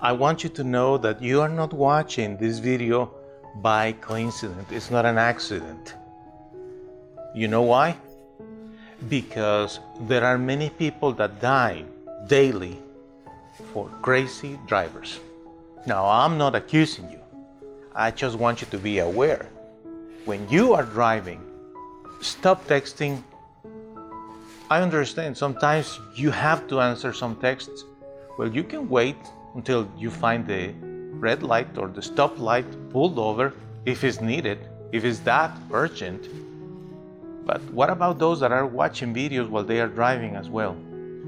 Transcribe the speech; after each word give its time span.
I 0.00 0.12
want 0.12 0.42
you 0.42 0.50
to 0.50 0.64
know 0.64 0.98
that 0.98 1.22
you 1.22 1.40
are 1.40 1.48
not 1.48 1.72
watching 1.72 2.36
this 2.36 2.58
video 2.58 3.10
by 3.56 3.92
coincidence. 3.92 4.66
It's 4.70 4.90
not 4.90 5.06
an 5.06 5.18
accident. 5.18 5.94
You 7.34 7.48
know 7.48 7.62
why? 7.62 7.96
Because 9.08 9.78
there 10.00 10.24
are 10.24 10.36
many 10.36 10.70
people 10.70 11.12
that 11.12 11.40
die 11.40 11.84
daily 12.26 12.78
for 13.72 13.88
crazy 14.02 14.58
drivers. 14.66 15.20
Now, 15.86 16.06
I'm 16.06 16.38
not 16.38 16.54
accusing 16.54 17.10
you. 17.10 17.20
I 17.94 18.10
just 18.10 18.36
want 18.36 18.60
you 18.60 18.66
to 18.72 18.78
be 18.78 18.98
aware. 18.98 19.48
When 20.24 20.48
you 20.48 20.74
are 20.74 20.84
driving, 20.84 21.40
stop 22.20 22.66
texting. 22.66 23.22
I 24.70 24.80
understand 24.80 25.36
sometimes 25.36 26.00
you 26.16 26.30
have 26.30 26.66
to 26.68 26.80
answer 26.80 27.12
some 27.12 27.36
texts. 27.36 27.84
Well, 28.38 28.48
you 28.48 28.64
can 28.64 28.88
wait 28.88 29.16
until 29.54 29.88
you 29.96 30.10
find 30.10 30.46
the 30.46 30.72
red 31.18 31.42
light 31.42 31.78
or 31.78 31.88
the 31.88 32.02
stop 32.02 32.38
light 32.38 32.66
pulled 32.90 33.18
over 33.18 33.52
if 33.86 34.04
it's 34.04 34.20
needed, 34.20 34.58
if 34.92 35.04
it's 35.04 35.20
that 35.20 35.56
urgent. 35.72 36.28
But 37.46 37.62
what 37.72 37.90
about 37.90 38.18
those 38.18 38.40
that 38.40 38.52
are 38.52 38.66
watching 38.66 39.14
videos 39.14 39.48
while 39.48 39.64
they 39.64 39.80
are 39.80 39.88
driving 39.88 40.36
as 40.36 40.48
well 40.48 40.76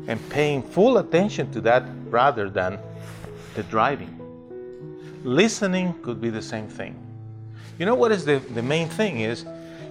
and 0.09 0.19
paying 0.31 0.63
full 0.63 0.99
attention 0.99 1.51
to 1.53 1.61
that 1.63 1.85
rather 2.11 2.49
than 2.51 2.79
the 3.55 3.63
driving? 3.65 4.13
Listening 5.25 5.95
could 6.03 6.21
be 6.21 6.31
the 6.31 6.43
same 6.43 6.69
thing. 6.69 6.97
You 7.79 7.87
know 7.87 7.95
what 7.95 8.13
is 8.13 8.25
the, 8.25 8.39
the 8.55 8.63
main 8.63 8.89
thing 8.89 9.21
is 9.21 9.45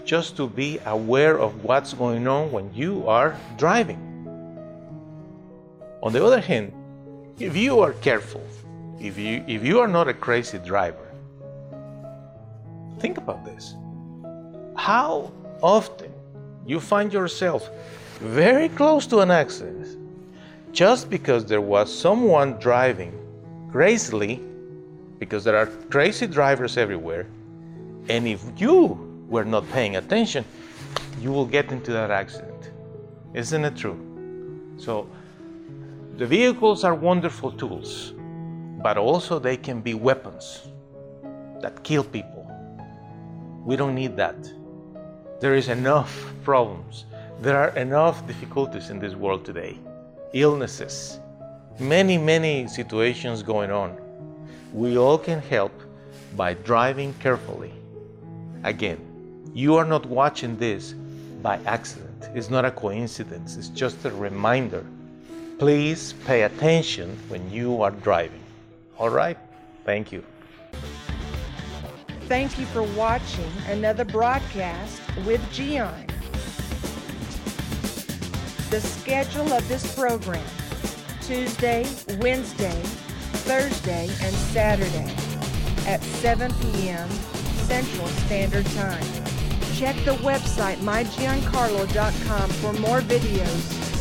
just 0.06 0.38
to 0.38 0.48
be 0.48 0.80
aware 0.86 1.40
of 1.40 1.64
what's 1.64 1.94
going 1.94 2.28
on 2.28 2.52
when 2.52 2.74
you 2.74 3.08
are 3.08 3.38
driving. 3.58 4.00
On 6.02 6.14
the 6.14 6.24
other 6.24 6.40
hand, 6.40 6.72
if 7.40 7.56
you 7.58 7.80
are 7.82 7.94
careful, 7.94 8.44
if 9.00 9.18
you 9.18 9.44
if 9.48 9.64
you 9.64 9.80
are 9.80 9.88
not 9.88 10.08
a 10.08 10.14
crazy 10.14 10.58
driver, 10.60 11.08
think 13.00 13.18
about 13.18 13.44
this. 13.44 13.76
How 14.76 15.32
often 15.62 16.12
you 16.66 16.80
find 16.80 17.12
yourself 17.12 17.70
very 18.20 18.70
close 18.70 19.06
to 19.08 19.20
an 19.20 19.32
accident 19.32 19.98
just 20.72 21.10
because 21.10 21.46
there 21.46 21.62
was 21.62 21.94
someone 21.94 22.54
driving 22.60 23.14
crazily 23.72 24.42
because 25.20 25.44
there 25.44 25.56
are 25.56 25.68
crazy 25.90 26.28
drivers 26.28 26.78
everywhere 26.78 27.28
and 28.10 28.28
if 28.28 28.44
you 28.58 29.26
were 29.30 29.46
not 29.46 29.70
paying 29.70 29.96
attention 29.96 30.46
you 31.22 31.32
will 31.32 31.46
get 31.46 31.72
into 31.72 31.92
that 31.92 32.12
accident 32.12 32.72
isn't 33.34 33.66
it 33.66 33.76
true 33.76 34.00
so 34.78 35.08
the 36.18 36.26
vehicles 36.26 36.84
are 36.84 36.96
wonderful 36.96 37.52
tools 37.52 38.14
but 38.82 38.98
also 38.98 39.40
they 39.40 39.58
can 39.58 39.82
be 39.82 39.94
weapons 39.94 40.68
that 41.62 41.84
kill 41.84 42.04
people. 42.04 42.46
We 43.66 43.76
don't 43.76 43.96
need 43.96 44.16
that. 44.18 44.36
There 45.40 45.56
is 45.56 45.70
enough 45.70 46.32
problems. 46.44 47.06
There 47.42 47.58
are 47.58 47.76
enough 47.76 48.28
difficulties 48.28 48.92
in 48.92 49.00
this 49.00 49.16
world 49.16 49.44
today. 49.44 49.80
Illnesses. 50.34 51.20
Many 51.80 52.18
many 52.18 52.68
situations 52.68 53.44
going 53.44 53.72
on. 53.72 53.98
We 54.72 54.98
all 54.98 55.18
can 55.18 55.42
help 55.42 55.74
by 56.36 56.54
driving 56.54 57.14
carefully. 57.16 57.74
Again 58.64 59.00
you 59.56 59.76
are 59.76 59.86
not 59.86 60.06
watching 60.06 60.58
this 60.58 60.94
by 61.42 61.58
accident. 61.66 62.30
It's 62.36 62.50
not 62.50 62.66
a 62.66 62.72
coincidence. 62.72 63.56
It's 63.56 63.70
just 63.70 64.04
a 64.04 64.12
reminder 64.12 64.86
please 65.58 66.14
pay 66.26 66.44
attention 66.44 67.18
when 67.28 67.50
you 67.52 67.82
are 67.82 67.92
driving 67.92 68.44
all 68.98 69.10
right 69.10 69.38
thank 69.86 70.12
you 70.12 70.24
Thank 72.28 72.58
you 72.58 72.66
for 72.66 72.82
watching 72.82 73.52
another 73.68 74.04
broadcast 74.04 75.00
with 75.28 75.42
Gian. 75.52 76.08
The 78.72 78.82
schedule 78.82 79.54
of 79.54 79.68
this 79.68 79.96
program 79.96 80.44
Tuesday, 81.22 81.86
Wednesday, 82.20 82.82
Thursday, 83.46 84.10
and 84.22 84.36
Saturday 84.36 85.14
at 85.88 86.02
7 86.02 86.52
p.m. 86.62 87.08
Central 87.68 88.08
Standard 88.08 88.66
Time. 88.68 89.06
Check 89.76 89.96
the 89.98 90.18
website 90.24 90.78
mygiancarlo.com 90.78 92.50
for 92.50 92.74
more 92.74 93.02
videos. 93.02 93.85